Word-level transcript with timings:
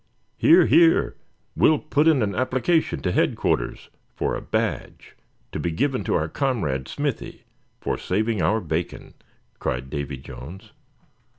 "Hear! 0.35 0.65
hear! 0.65 1.15
we'll 1.55 1.77
put 1.77 2.07
in 2.07 2.23
an 2.23 2.33
application 2.33 3.03
to 3.03 3.11
Headquarters 3.11 3.91
for 4.15 4.35
a 4.35 4.41
badge 4.41 5.15
to 5.51 5.59
be 5.59 5.69
given 5.69 6.03
to 6.05 6.15
our 6.15 6.27
comrade 6.27 6.87
Smithy 6.87 7.43
for 7.79 7.99
saving 7.99 8.41
our 8.41 8.61
bacon!" 8.61 9.13
cried 9.59 9.91
Davy 9.91 10.17
Jones. 10.17 10.71